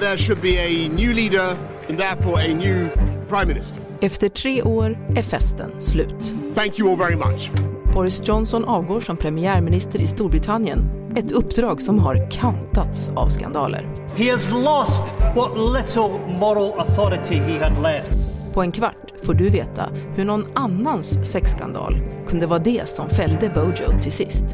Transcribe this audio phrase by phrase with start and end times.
[0.00, 1.56] there should be a new leader
[1.88, 2.88] and therefore a new
[3.28, 3.80] prime minister.
[4.00, 6.34] Efter tre år är festen slut.
[6.54, 7.50] Thank you all very much.
[7.94, 10.90] Boris Johnson avgår som premiärminister i Storbritannien.
[11.16, 13.88] Ett uppdrag som har kantats av skandaler.
[14.16, 18.54] He has lost what little moral authority he had left.
[18.54, 23.48] På en kvart får du veta hur någon annans sexskandal kunde vara det som fällde
[23.54, 24.44] Bojo till sist.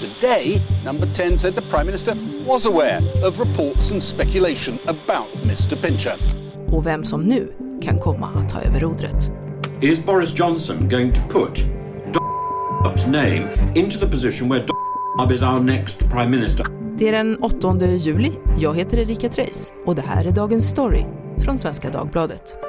[0.00, 2.14] Today, number 10 said the Prime Minister
[2.48, 6.14] was aware of reports and speculation about Mr Pincher.
[6.72, 7.52] Och vem som nu
[7.82, 9.30] kan komma att ta över rodret.
[9.80, 11.64] Is Boris Johnson going to put
[12.84, 13.06] Dr.
[13.06, 15.34] name into the position where Dr.
[15.34, 16.66] is our next Prime Minister?
[16.98, 18.32] Det är den 8 juli.
[18.58, 21.04] Jag heter Erika Treis och det här är dagens story
[21.44, 22.67] från Svenska Dagbladet.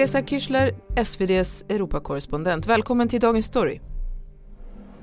[0.00, 2.66] Teresa Kyschler, SVDs Europakorrespondent.
[2.66, 3.80] Välkommen till Dagens Story.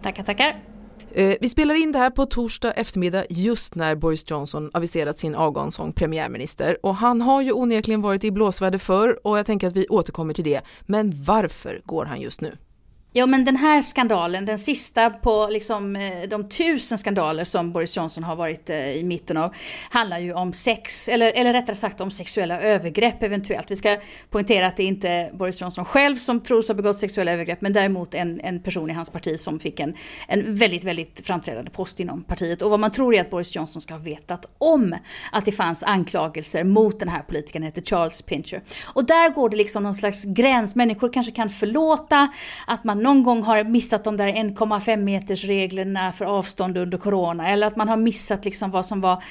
[0.01, 0.63] Tackar, tackar.
[1.11, 5.35] Eh, vi spelar in det här på torsdag eftermiddag just när Boris Johnson aviserat sin
[5.35, 9.67] avgång som premiärminister och han har ju onekligen varit i blåsväder förr och jag tänker
[9.67, 10.61] att vi återkommer till det.
[10.81, 12.57] Men varför går han just nu?
[13.17, 17.97] Ja men den här skandalen, den sista på liksom, eh, de tusen skandaler som Boris
[17.97, 19.55] Johnson har varit eh, i mitten av,
[19.89, 23.71] handlar ju om sex, eller, eller rättare sagt om sexuella övergrepp eventuellt.
[23.71, 23.97] Vi ska
[24.29, 27.73] poängtera att det är inte Boris Johnson själv som tros ha begått sexuella övergrepp, men
[27.73, 29.93] däremot en, en person i hans parti som fick en,
[30.27, 32.61] en väldigt, väldigt framträdande post inom partiet.
[32.61, 34.95] Och vad man tror är att Boris Johnson ska ha vetat om
[35.31, 38.61] att det fanns anklagelser mot den här politikern, heter Charles Pincher.
[38.85, 42.27] Och där går det liksom någon slags gräns, människor kanske kan förlåta
[42.67, 47.49] att man någon gång har missat de där 1,5 meters reglerna för avstånd under corona.
[47.49, 49.23] Eller att man har missat liksom vad som var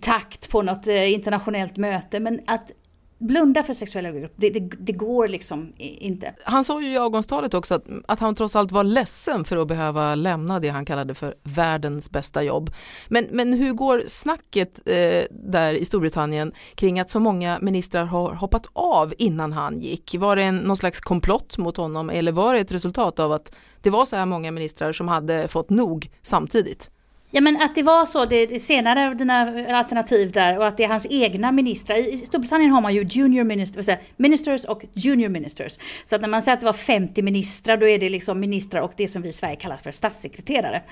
[0.00, 2.20] takt på något eh, internationellt möte.
[2.20, 2.72] Men att
[3.18, 6.34] blunda för sexuella övergrepp, det, det, det, går liksom inte.
[6.44, 9.68] Han sa ju i avgångstalet också att, att han trots allt var ledsen för att
[9.68, 12.70] behöva lämna det han kallade för världens bästa jobb.
[13.08, 18.34] Men, men hur går snacket eh, där i Storbritannien kring att så många ministrar har
[18.34, 20.14] hoppat av innan han gick?
[20.18, 23.52] Var det en, någon slags komplott mot honom eller var det ett resultat av att
[23.80, 26.90] det var så här många ministrar som hade fått nog samtidigt?
[27.30, 29.40] Ja men att det var så, det, det senare av dina
[29.78, 31.96] alternativ där och att det är hans egna ministrar.
[31.96, 35.78] I Storbritannien har man ju junior ministers, ministers och junior ministers.
[36.04, 38.80] Så att när man säger att det var 50 ministrar då är det liksom ministrar
[38.80, 40.82] och det som vi i Sverige kallar för statssekreterare.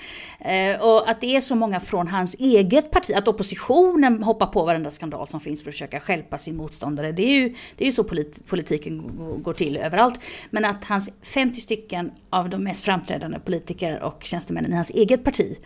[0.41, 4.65] Eh, och att det är så många från hans eget parti, att oppositionen hoppar på
[4.65, 7.13] varenda skandal som finns för att försöka skälpa sin motståndare.
[7.13, 9.03] Det är ju, det är ju så polit, politiken
[9.43, 10.21] går till överallt.
[10.51, 15.25] Men att hans 50 stycken av de mest framträdande politiker och tjänstemännen i hans eget
[15.25, 15.59] parti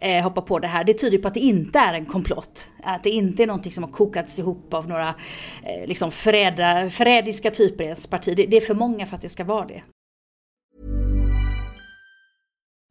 [0.00, 0.84] eh, hoppar på det här.
[0.84, 2.64] Det tyder på att det inte är en komplott.
[2.82, 5.08] Att det inte är någonting som har kokats ihop av några
[5.62, 8.36] eh, liksom förräda, förrädiska typer i ens parti.
[8.36, 9.82] Det, det är för många för att det ska vara det.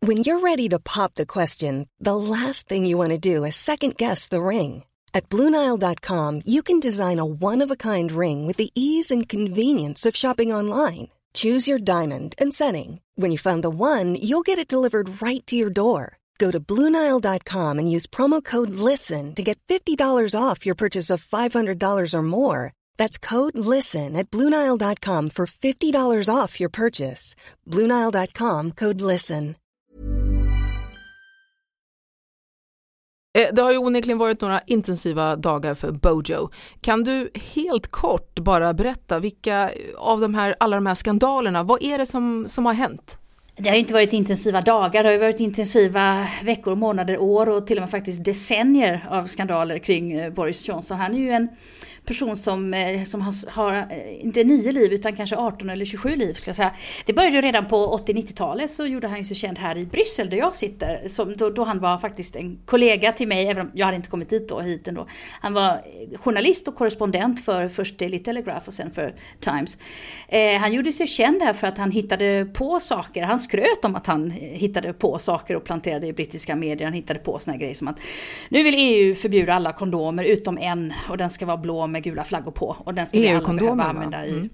[0.05, 3.55] When you're ready to pop the question, the last thing you want to do is
[3.55, 4.83] second guess the ring.
[5.13, 10.53] At BlueNile.com you can design a one-of-a-kind ring with the ease and convenience of shopping
[10.53, 11.07] online.
[11.33, 12.99] Choose your diamond and setting.
[13.15, 16.16] When you find the one, you'll get it delivered right to your door.
[16.37, 21.23] Go to Bluenile.com and use promo code LISTEN to get $50 off your purchase of
[21.23, 22.73] $500 or more.
[22.97, 27.35] That's code LISTEN at Bluenile.com for $50 off your purchase.
[27.65, 29.55] Bluenile.com code LISTEN.
[33.37, 36.49] Eh, det har ju onekligen varit några intensiva dagar för Bojo.
[36.81, 41.63] Kan du helt kort bara berätta vilka eh, av de här, alla de här skandalerna,
[41.63, 43.19] vad är det som, som har hänt?
[43.59, 47.49] Det har ju inte varit intensiva dagar, det har ju varit intensiva veckor, månader, år
[47.49, 50.97] och till och med faktiskt decennier av skandaler kring eh, Boris Johnson.
[50.97, 51.49] Han är ju en
[52.07, 56.15] person som, eh, som har, har, eh, inte nio liv utan kanske 18 eller 27
[56.15, 56.71] liv skulle jag säga.
[57.05, 60.37] Det började ju redan på 80-90-talet så gjorde han ju känd här i Bryssel där
[60.37, 61.07] jag sitter.
[61.07, 64.09] Som, då, då, han var faktiskt en kollega till mig, även om jag hade inte
[64.09, 65.07] kommit dit då, hit ändå.
[65.41, 65.81] Han var
[66.15, 69.77] journalist och korrespondent för först Daily Telegraph och sen för Times.
[70.27, 73.23] Eh, han gjorde sig känd här för att han hittade på saker.
[73.23, 76.85] Han skröt om att han hittade på saker och planterade i brittiska medier.
[76.85, 77.99] Han hittade på såna grejer som att
[78.49, 82.23] nu vill EU förbjuda alla kondomer utom en och den ska vara blå med gula
[82.23, 82.75] flaggor på.
[82.79, 84.49] Och den ska vi alla behöva använda i, mm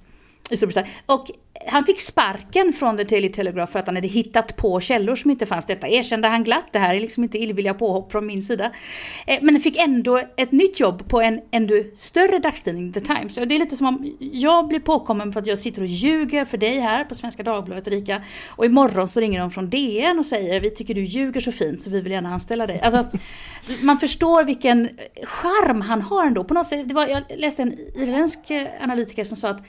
[0.49, 0.93] i Storbritannien.
[1.05, 1.31] Och
[1.67, 5.31] han fick sparken från The Daily Telegraph för att han hade hittat på källor som
[5.31, 5.65] inte fanns.
[5.65, 6.65] Detta erkände han glatt.
[6.71, 8.71] Det här är liksom inte illvilliga påhopp från min sida.
[9.27, 13.37] Eh, men han fick ändå ett nytt jobb på en ännu större dagstidning, The Times.
[13.37, 16.45] Och det är lite som om jag blir påkommen för att jag sitter och ljuger
[16.45, 18.23] för dig här på Svenska Dagbladet, Rika.
[18.49, 21.81] Och imorgon så ringer de från DN och säger vi tycker du ljuger så fint
[21.81, 22.79] så vi vill gärna anställa dig.
[22.81, 23.07] Alltså,
[23.81, 24.89] man förstår vilken
[25.23, 26.43] charm han har ändå.
[26.43, 29.63] På något sätt, det var, jag läste en irländsk eh, analytiker som sa att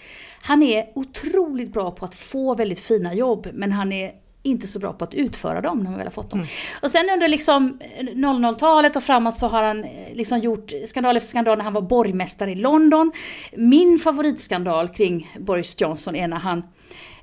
[0.46, 4.12] han är otroligt bra på att få väldigt fina jobb, men han är
[4.43, 6.38] inte så bra på att utföra dem när man väl har fått dem.
[6.38, 6.50] Mm.
[6.82, 11.29] Och sen under liksom 00-talet och framåt så har han eh, liksom gjort skandal efter
[11.29, 13.12] skandal när han var borgmästare i London.
[13.56, 16.62] Min favoritskandal kring Boris Johnson är när han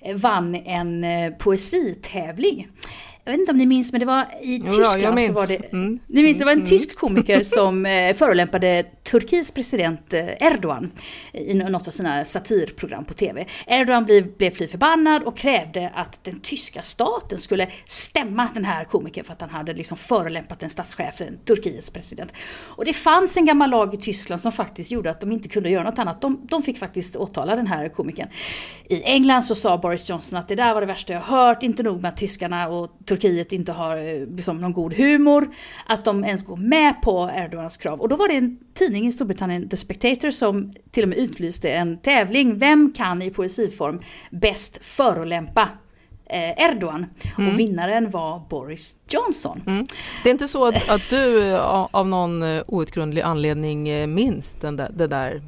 [0.01, 2.67] eh, vann en eh, poesitävling
[3.23, 5.73] jag vet inte om ni minns, men det var i Tyskland ja, så var det,
[5.73, 5.99] mm.
[6.07, 6.69] ni minns, det var en mm.
[6.69, 10.91] tysk komiker som eh, förolämpade Turkiets president eh, Erdogan
[11.33, 13.45] i något av sina satirprogram på TV.
[13.67, 18.83] Erdogan blev, blev fly förbannad och krävde att den tyska staten skulle stämma den här
[18.83, 22.33] komikern för att han hade liksom förolämpat en statschef, Turkiets president.
[22.59, 25.69] Och det fanns en gammal lag i Tyskland som faktiskt gjorde att de inte kunde
[25.69, 26.21] göra något annat.
[26.21, 28.27] De, de fick faktiskt åtala den här komikern.
[28.89, 31.83] I England så sa Boris Johnson att det där var det värsta jag hört, inte
[31.83, 35.49] nog med att tyskarna och Turkiet inte har eh, liksom, någon god humor,
[35.85, 38.01] att de ens går med på Erdogans krav.
[38.01, 41.71] Och då var det en tidning i Storbritannien, The Spectator, som till och med utlyste
[41.71, 42.57] en tävling.
[42.57, 45.69] Vem kan i poesiform bäst förolämpa
[46.25, 47.05] eh, Erdogan.
[47.37, 47.49] Mm.
[47.49, 49.61] Och vinnaren var Boris Johnson.
[49.67, 49.85] Mm.
[50.23, 54.91] Det är inte så att, att du eh, av någon outgrundlig anledning minns den där,
[54.93, 55.41] det där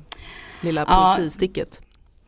[0.61, 1.82] lilla poesisticket?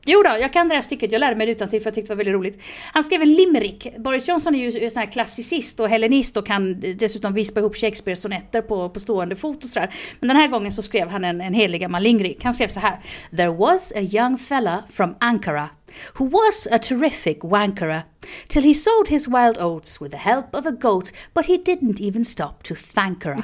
[0.08, 2.14] Jo då, jag kan det här stycket, jag lärde mig det utantill för jag tyckte
[2.14, 2.62] det var väldigt roligt.
[2.94, 3.98] Han skrev en limerick.
[3.98, 8.22] Boris Johnson är ju sån här klassicist och hellenist och kan dessutom vispa ihop Shakespeares
[8.22, 9.94] sonetter på, på stående fot och sådär.
[10.20, 12.44] Men den här gången så skrev han en, en helig gammal limerick.
[12.44, 13.00] Han skrev så här.
[13.36, 15.70] There was a young fella from Ankara
[16.14, 18.04] who was a terrific wankera
[18.48, 22.02] till he sowed his wild oats with the help of a goat but he didn't
[22.02, 23.44] even stop to thank her.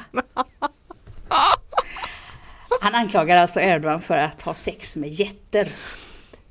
[2.80, 5.68] Han anklagar alltså Erdogan för att ha sex med jätter.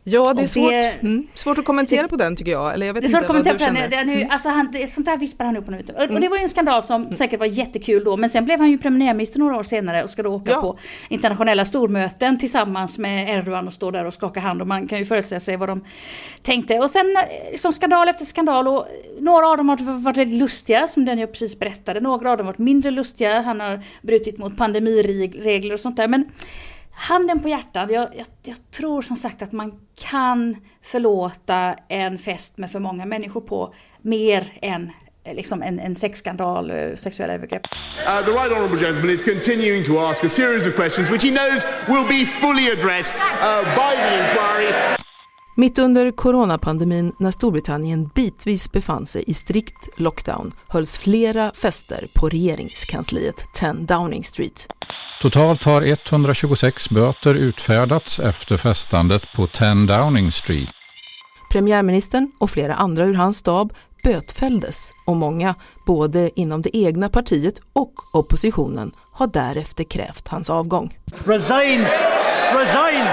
[0.03, 2.73] Ja, det är svårt, det, mm, svårt att kommentera det, på den tycker jag.
[2.73, 4.09] Eller jag vet det är svårt att kommentera på den.
[4.09, 4.27] mm.
[4.31, 6.15] alltså han, det, sånt där vispar han upp och, och, mm.
[6.15, 7.13] och det var ju en skandal som mm.
[7.13, 8.17] säkert var jättekul då.
[8.17, 10.61] Men sen blev han ju premiärminister några år senare och ska då åka ja.
[10.61, 10.77] på
[11.09, 14.61] internationella stormöten tillsammans med Erdogan och stå där och skaka hand.
[14.61, 15.85] Och man kan ju föreställa sig vad de
[16.41, 16.79] tänkte.
[16.79, 17.17] Och sen
[17.51, 18.67] liksom skandal efter skandal.
[18.67, 18.87] Och
[19.19, 21.99] några av dem har varit väldigt lustiga, som den jag precis berättade.
[21.99, 23.41] Några av dem har varit mindre lustiga.
[23.41, 26.07] Han har brutit mot pandemiregler och sånt där.
[26.07, 26.25] Men
[26.93, 32.57] handen på hjärtat, jag, jag, jag, tror som sagt att man kan förlåta en fest
[32.57, 34.91] med för många människor på mer än
[35.25, 37.61] liksom en, en sexskandal, eh, sexuella övergrepp.
[37.65, 41.31] Uh, the right honourable gentleman is continuing to ask a series of questions which he
[41.31, 44.97] knows will be fully addressed uh, by the inquiry.
[45.55, 52.29] Mitt under coronapandemin när Storbritannien bitvis befann sig i strikt lockdown hölls flera fester på
[52.29, 54.67] regeringskansliet 10 Downing Street.
[55.21, 60.69] Totalt har 126 böter utfärdats efter festandet på 10 Downing Street.
[61.51, 63.73] Premiärministern och flera andra ur hans stab
[64.03, 65.55] bötfälldes och många,
[65.85, 70.97] både inom det egna partiet och oppositionen, har därefter krävt hans avgång.
[71.25, 71.85] Resign!
[72.53, 73.07] Resign!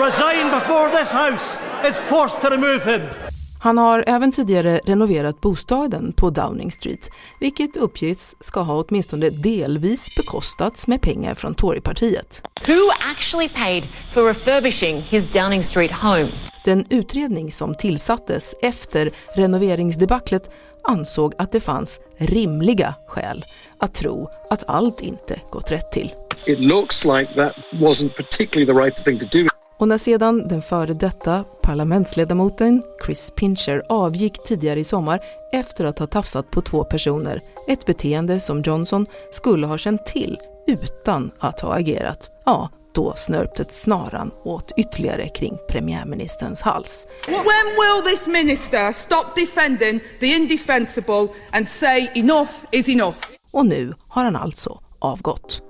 [0.00, 1.58] Resign before this house
[1.88, 3.39] is forced to remove him.
[3.62, 7.10] Han har även tidigare renoverat bostaden på Downing Street,
[7.40, 12.42] vilket uppges ska ha åtminstone delvis bekostats med pengar från Torypartiet.
[12.66, 16.28] Who actually paid for refurbishing his Downing Street home?
[16.64, 20.50] Den utredning som tillsattes efter renoveringsdebaclet
[20.82, 23.44] ansåg att det fanns rimliga skäl
[23.78, 26.14] att tro att allt inte gått rätt till.
[26.46, 29.59] It looks like that wasn't particularly the right thing to do.
[29.80, 35.20] Och när sedan den före detta parlamentsledamoten Chris Pincher avgick tidigare i sommar
[35.52, 40.38] efter att ha tafsat på två personer, ett beteende som Johnson skulle ha känt till
[40.66, 47.06] utan att ha agerat, ja, då snörptes snaran åt ytterligare kring premiärministerns hals.
[47.26, 53.16] When will this minister stop defending the indefensible and say enough is enough?
[53.52, 55.69] Och nu har han alltså avgått.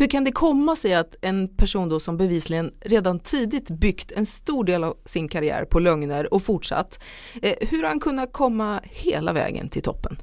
[0.00, 4.26] Hur kan det komma sig att en person då som bevisligen redan tidigt byggt en
[4.26, 7.02] stor del av sin karriär på lögner och fortsatt,
[7.42, 10.16] eh, hur har han kunnat komma hela vägen till toppen?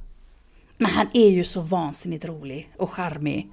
[0.78, 3.52] Men han är ju så vansinnigt rolig och charmig.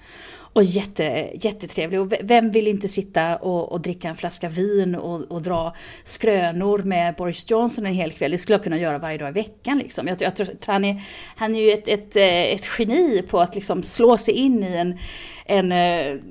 [0.54, 2.00] Och jätte, jättetrevlig.
[2.00, 6.84] Och vem vill inte sitta och, och dricka en flaska vin och, och, dra skrönor
[6.84, 8.32] med Boris Johnson en hel kväll?
[8.32, 9.78] Det skulle jag kunna göra varje dag i veckan.
[9.78, 10.08] Liksom.
[10.08, 11.04] Jag, jag tror han är,
[11.36, 14.76] han är ju ett, ett, eh, ett geni på att liksom slå sig in i
[14.76, 14.98] en,
[15.46, 16.22] en eh,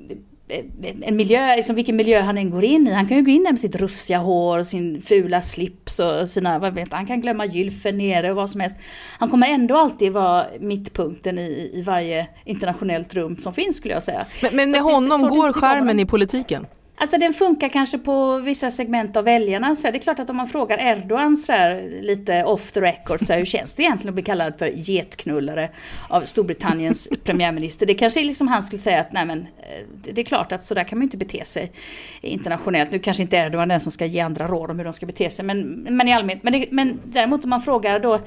[1.01, 2.91] en miljö, liksom vilken miljö han än går in i.
[2.91, 6.29] Han kan ju gå in där med sitt rufsiga hår och sin fula slips och
[6.29, 8.75] sina, vad vet han kan glömma gylfen nere och vad som helst.
[9.19, 14.03] Han kommer ändå alltid vara mittpunkten i, i varje internationellt rum som finns skulle jag
[14.03, 14.25] säga.
[14.41, 16.65] Men, men med honom går skärmen i politiken?
[16.97, 19.75] Alltså den funkar kanske på vissa segment av väljarna.
[19.75, 23.19] Så det är klart att om man frågar Erdogan så här, lite off the record,
[23.19, 25.69] så här, hur känns det egentligen att bli kallad för getknullare
[26.07, 27.85] av Storbritanniens premiärminister?
[27.85, 30.63] Det kanske är liksom han skulle säga att nej men eh, det är klart att
[30.63, 31.71] så där kan man inte bete sig
[32.21, 32.91] internationellt.
[32.91, 35.29] Nu kanske inte Erdogan den som ska ge andra råd om hur de ska bete
[35.29, 36.43] sig, men, men i allmänhet.
[36.43, 38.19] Men, det, men däremot om man frågar då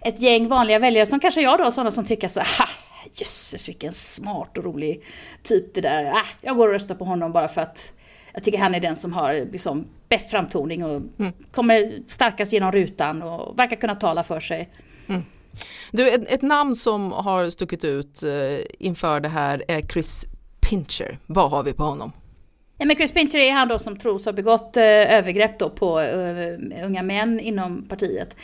[0.00, 2.68] ett gäng vanliga väljare som kanske jag då, sådana som tycker så här,
[3.14, 5.02] jösses vilken smart och rolig
[5.42, 6.04] typ det där.
[6.04, 7.92] Ah, jag går och röstar på honom bara för att
[8.34, 11.32] jag tycker han är den som har liksom bäst framtoning och mm.
[11.52, 14.68] kommer starkast genom rutan och verkar kunna tala för sig.
[15.06, 15.24] Mm.
[15.90, 20.24] Du, ett, ett, namn som har stuckit ut eh, inför det här är Chris
[20.60, 21.18] Pincher.
[21.26, 22.12] Vad har vi på honom?
[22.78, 26.00] Ja, men Chris Pincher är han då som tros ha begått eh, övergrepp då på
[26.00, 28.36] eh, unga män inom partiet.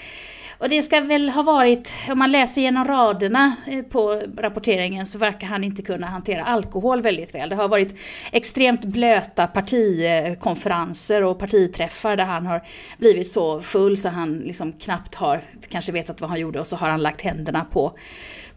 [0.59, 5.19] Och det ska väl ha varit, om man läser genom raderna eh, på rapporteringen så
[5.19, 7.49] verkar han inte kunna hantera alkohol väldigt väl.
[7.49, 7.99] Det har varit
[8.33, 12.63] extremt blöta partikonferenser och partiträffar där han har
[12.99, 16.77] blivit så full så han liksom knappt har kanske vetat vad han gjorde och så
[16.77, 17.99] har han lagt händerna på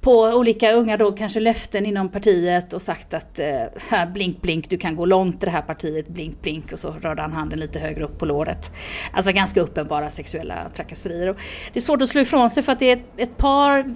[0.02, 4.78] på olika unga då kanske löften inom partiet och sagt att eh, blink blink du
[4.78, 7.80] kan gå långt i det här partiet, blink blink och så rörde han handen lite
[7.80, 8.72] högre upp på låret.
[9.14, 11.30] Alltså ganska uppenbara sexuella trakasserier.
[11.30, 11.38] Och
[11.74, 13.96] det är svårt att slå ifrån sig för att det är ett, ett par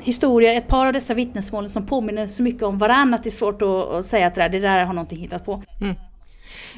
[0.00, 3.30] historier, ett par av dessa vittnesmål som påminner så mycket om varandra att det är
[3.30, 5.62] svårt att, att säga att det där, det där har någonting hittat på.
[5.80, 5.94] Mm.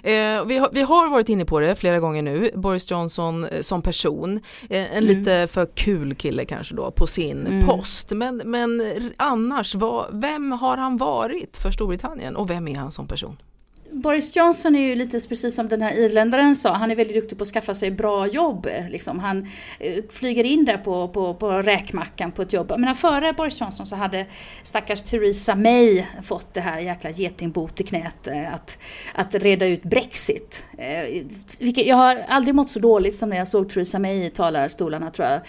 [0.02, 3.60] Eh, vi, har, vi har varit inne på det flera gånger nu, Boris Johnson eh,
[3.60, 5.04] som person, eh, en mm.
[5.04, 7.66] lite för kul kille kanske då på sin mm.
[7.66, 8.10] post.
[8.10, 8.82] Men, men
[9.16, 13.36] annars, vad, vem har han varit för Storbritannien och vem är han som person?
[13.98, 17.38] Boris Johnson är ju lite precis som den här irländaren sa, han är väldigt duktig
[17.38, 18.68] på att skaffa sig bra jobb.
[18.90, 19.18] Liksom.
[19.18, 19.46] Han
[19.78, 22.74] eh, flyger in där på, på, på räkmackan på ett jobb.
[22.78, 24.26] Men före Boris Johnson så hade
[24.62, 28.78] stackars Theresa May fått det här jäkla getingbot i knät eh, att,
[29.14, 30.64] att reda ut Brexit.
[30.78, 31.24] Eh,
[31.58, 35.10] vilket, jag har aldrig mått så dåligt som när jag såg Theresa May i talarstolarna
[35.10, 35.40] tror jag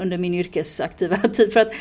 [0.00, 1.52] under min yrkesaktiva tid.
[1.52, 1.72] För att,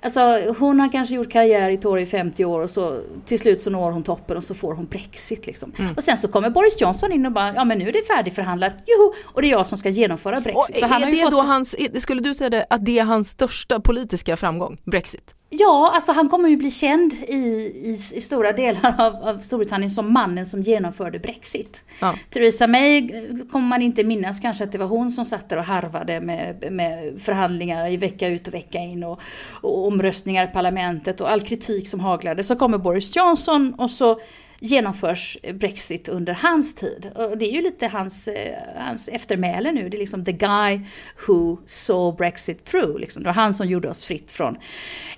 [0.00, 3.62] alltså, hon har kanske gjort karriär i Tory i 50 år och så till slut
[3.62, 5.46] så når hon toppen och så får hon Brexit.
[5.46, 5.73] Liksom.
[5.78, 5.94] Mm.
[5.96, 8.72] Och sen så kommer Boris Johnson in och bara, ja men nu är det färdigförhandlat,
[8.86, 9.14] joho!
[9.24, 10.76] Och det är jag som ska genomföra Brexit.
[10.76, 11.30] Och så han är det fått...
[11.30, 15.34] då hans, skulle du säga det, att det är hans största politiska framgång, Brexit?
[15.58, 19.90] Ja, alltså han kommer ju bli känd i, i, i stora delar av, av, Storbritannien
[19.90, 21.82] som mannen som genomförde Brexit.
[22.00, 22.14] Ja.
[22.30, 25.56] Theresa May eh, kommer man inte minnas kanske att det var hon som satt där
[25.56, 30.48] och harvade med, med förhandlingar i vecka ut och vecka in och, och omröstningar i
[30.48, 32.44] parlamentet och all kritik som haglade.
[32.44, 34.20] Så kommer Boris Johnson och så
[34.60, 37.10] genomförs Brexit under hans tid.
[37.14, 39.88] Och det är ju lite hans, eh, hans eftermäle nu.
[39.88, 40.80] Det är liksom the guy
[41.26, 42.98] who saw Brexit through.
[42.98, 43.22] Liksom.
[43.22, 44.56] Det var han som gjorde oss fritt från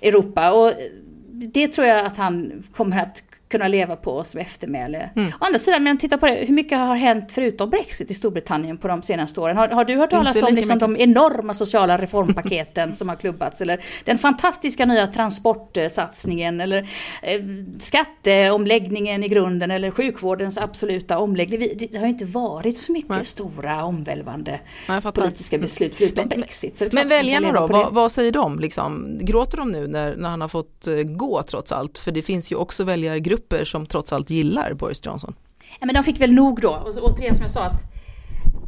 [0.01, 0.51] Europa.
[0.51, 0.73] Och
[1.31, 5.09] det tror jag att han kommer att kunna leva på som eftermäle.
[5.15, 5.29] Mm.
[5.39, 8.77] Å andra sidan, men titta på det, hur mycket har hänt förutom Brexit i Storbritannien
[8.77, 9.57] på de senaste åren?
[9.57, 13.61] Har, har du hört talas om liksom de enorma sociala reformpaketen som har klubbats?
[13.61, 16.61] Eller den fantastiska nya transportsatsningen?
[16.61, 16.89] Eller
[17.21, 17.41] eh,
[17.79, 19.71] skatteomläggningen i grunden?
[19.71, 21.59] Eller sjukvårdens absoluta omläggning?
[21.91, 23.25] Det har ju inte varit så mycket Nej.
[23.25, 24.59] stora omvälvande
[25.13, 26.83] politiska beslut förutom men, Brexit.
[26.91, 28.59] men väljarna då, vad, vad, säger de?
[28.59, 31.97] Liksom, gråter de nu när, när han har fått eh, gå trots allt?
[31.97, 35.35] För det finns ju också väljargrupper grupper som trots allt gillar Boris Johnson.
[35.79, 36.69] Ja, men de fick väl nog då.
[36.69, 37.81] Och återigen som jag sa att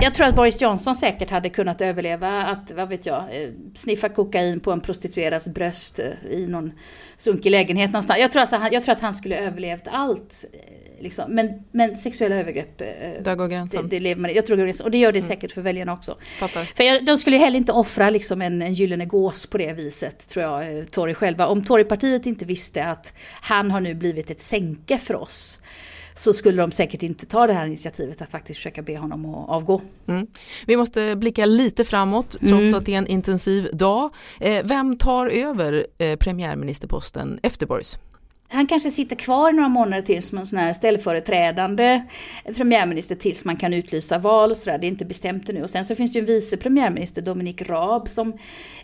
[0.01, 4.09] jag tror att Boris Johnson säkert hade kunnat överleva att, vad vet jag, eh, sniffa
[4.09, 6.71] kokain på en prostituerads bröst eh, i någon
[7.15, 8.19] sunkig lägenhet någonstans.
[8.19, 10.45] Jag tror, alltså, jag tror att han skulle överlevt allt.
[10.53, 11.31] Eh, liksom.
[11.31, 12.77] Men, men sexuella övergrepp,
[13.23, 13.83] Där går gränsen.
[13.83, 15.27] Det, det lever man, jag tror och det gör det mm.
[15.27, 16.17] säkert för väljarna också.
[16.39, 16.63] Fattar.
[16.63, 20.27] För jag, de skulle heller inte offra liksom en, en gyllene gås på det viset,
[20.27, 21.47] tror jag, Tory själva.
[21.47, 25.59] Om Torypartiet inte visste att han har nu blivit ett sänke för oss
[26.19, 29.49] så skulle de säkert inte ta det här initiativet att faktiskt försöka be honom att
[29.49, 29.81] avgå.
[30.07, 30.27] Mm.
[30.67, 32.73] Vi måste blicka lite framåt trots mm.
[32.73, 34.09] att det är en intensiv dag.
[34.39, 37.97] Eh, vem tar över eh, premiärministerposten efter Boris?
[38.51, 42.01] Han kanske sitter kvar några månader till som en sån här ställföreträdande
[42.55, 44.77] premiärminister tills man kan utlysa val och sådär.
[44.77, 45.63] Det är inte bestämt nu.
[45.63, 48.33] Och sen så finns det ju en vice premiärminister, Dominic Raab, som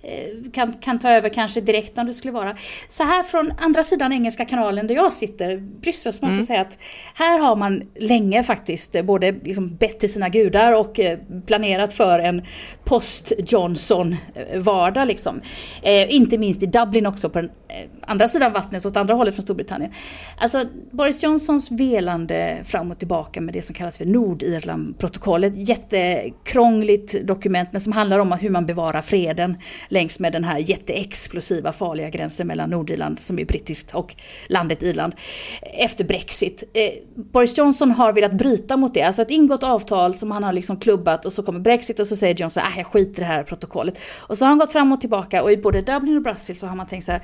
[0.02, 2.58] eh, kan, kan ta över kanske direkt om det skulle vara.
[2.90, 6.38] Så här från andra sidan Engelska kanalen där jag sitter, Bryssel, så måste mm.
[6.38, 6.78] jag säga att
[7.14, 12.20] här har man länge faktiskt både liksom bett till sina gudar och eh, planerat för
[12.20, 12.42] en
[12.84, 15.42] post-Johnson-vardag liksom.
[15.82, 19.36] Eh, inte minst i Dublin också på den eh, andra sidan vattnet, åt andra hållet
[19.36, 19.92] från Storbritannien.
[20.38, 25.54] Alltså Boris Johnsons velande fram och tillbaka med det som kallas för Nordirlandprotokollet.
[25.56, 29.58] Jättekrångligt dokument men som handlar om hur man bevarar freden
[29.90, 34.16] längs med den här jätteexplosiva farliga gränsen mellan Nordirland som är brittiskt och
[34.50, 35.16] landet Irland
[35.62, 36.64] efter Brexit.
[36.74, 40.54] Eh, Boris Johnson har velat bryta mot det, alltså ett ingått avtal som han har
[40.54, 43.26] liksom klubbat och så kommer Brexit och så säger Johnson att äh, jag skiter i
[43.26, 44.00] det här protokollet.
[44.28, 46.68] Och så har han gått fram och tillbaka och i både Dublin och Brussels så
[46.68, 47.22] har man tänkt så här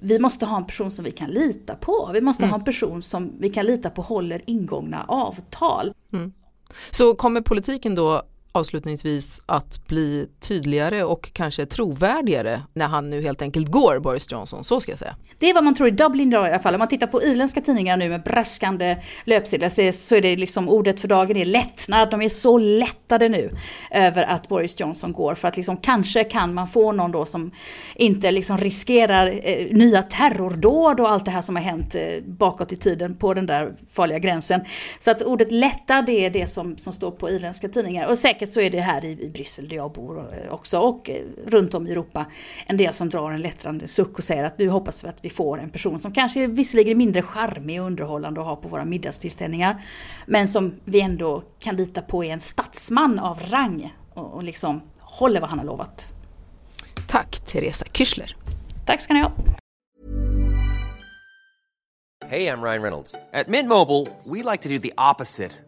[0.00, 2.10] vi måste ha en person som vi kan lita på.
[2.12, 2.50] Vi måste mm.
[2.50, 5.92] ha en person som vi kan lita på håller ingångna avtal.
[6.12, 6.32] Mm.
[6.90, 8.22] Så kommer politiken då
[8.58, 14.64] avslutningsvis att bli tydligare och kanske trovärdigare när han nu helt enkelt går, Boris Johnson,
[14.64, 15.16] så ska jag säga.
[15.38, 16.74] Det är vad man tror i Dublin idag i alla fall.
[16.74, 21.00] Om man tittar på irländska tidningar nu med braskande löpsedlar så är det liksom ordet
[21.00, 22.10] för dagen är lättnad.
[22.10, 23.50] De är så lättade nu
[23.90, 27.50] över att Boris Johnson går för att liksom kanske kan man få någon då som
[27.94, 32.72] inte liksom riskerar eh, nya terrordåd och allt det här som har hänt eh, bakåt
[32.72, 34.60] i tiden på den där farliga gränsen.
[34.98, 38.08] Så att ordet lättad är det som, som står på irländska tidningar.
[38.08, 40.78] Och säkert säkert så är det här i, i Bryssel där jag bor eh, också
[40.78, 42.26] och eh, runt om i Europa
[42.66, 45.30] en del som drar en lättrande suck och säger att nu hoppas vi att vi
[45.30, 48.84] får en person som kanske visserligen är mindre charmig och underhållande att ha på våra
[48.84, 49.82] middagstillställningar
[50.26, 54.80] men som vi ändå kan lita på är en statsman av rang och, och liksom
[54.98, 56.08] håller vad han har lovat.
[57.08, 58.36] Tack Teresa Kyschler.
[58.86, 59.32] Tack ska ni ha.
[62.30, 63.14] Hej, jag Ryan Reynolds.
[63.44, 65.67] På Mint Mobile, we like to do the opposite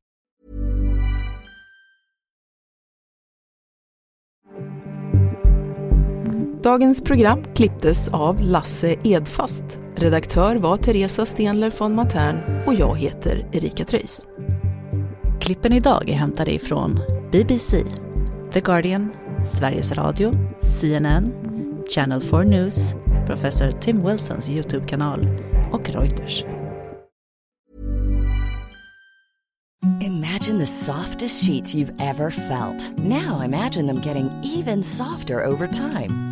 [6.63, 9.79] Dagens program klipptes av Lasse Edfast.
[9.95, 14.27] Redaktör var Teresa Stenler von Matern och jag heter Erika Treijs.
[15.39, 16.99] Klippen idag är hämtade ifrån
[17.31, 17.83] BBC,
[18.53, 19.11] The Guardian,
[19.45, 21.33] Sveriges Radio, CNN,
[21.95, 22.93] Channel 4 News,
[23.27, 25.27] professor Tim Wilsons YouTube-kanal
[25.71, 26.43] och Reuters.
[30.01, 32.97] Imagine the softest sheets you've ever felt.
[32.97, 36.30] Now imagine them getting even softer over time.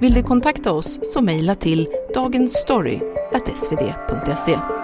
[0.00, 4.79] Vill du kontakta oss så mejla till dagensstory.svd.se.